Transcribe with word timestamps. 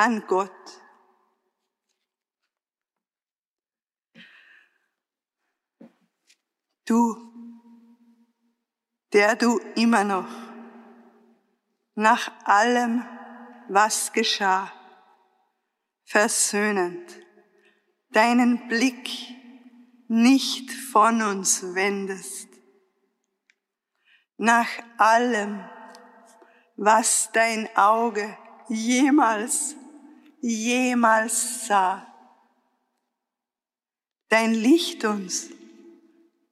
an 0.00 0.26
Gott. 0.26 0.50
Du, 6.86 6.98
der 9.12 9.36
du 9.36 9.58
immer 9.76 10.04
noch 10.04 10.28
nach 11.94 12.32
allem, 12.46 13.04
was 13.68 14.12
geschah, 14.12 14.72
versöhnend 16.04 17.20
deinen 18.10 18.68
Blick 18.68 19.08
nicht 20.08 20.72
von 20.72 21.20
uns 21.20 21.74
wendest, 21.74 22.48
nach 24.38 24.70
allem, 24.96 25.62
was 26.76 27.30
dein 27.32 27.68
Auge 27.76 28.36
jemals, 28.70 29.76
jemals 30.40 31.66
sah, 31.66 32.06
dein 34.28 34.54
Licht 34.54 35.04
uns 35.04 35.50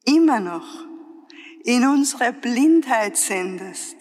immer 0.04 0.40
noch 0.40 0.84
in 1.64 1.86
unsere 1.86 2.32
Blindheit 2.32 3.16
sendest 3.16 3.96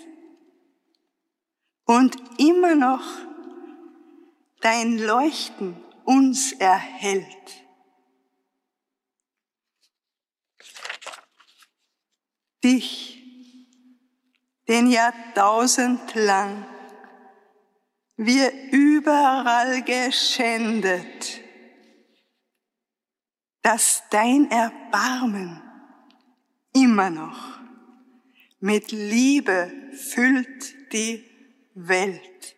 und 1.86 2.18
immer 2.38 2.76
noch 2.76 3.05
dein 4.62 4.98
Leuchten 4.98 5.76
uns 6.04 6.54
erhält. 6.54 7.64
Dich, 12.64 13.23
den 14.67 14.88
Jahrtausend 14.88 16.14
lang 16.16 16.66
wir 18.17 18.52
überall 19.08 19.83
geschändet, 19.83 21.41
dass 23.61 24.03
dein 24.09 24.52
Erbarmen 24.52 25.61
immer 26.73 27.09
noch 27.09 27.58
mit 28.59 28.91
Liebe 28.91 29.72
füllt 29.94 30.91
die 30.91 31.23
Welt. 31.73 32.56